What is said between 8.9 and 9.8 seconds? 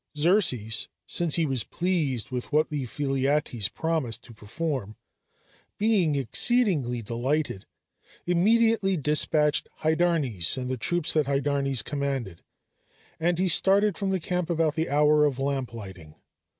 despatched